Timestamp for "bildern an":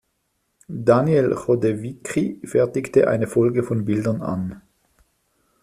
3.85-4.63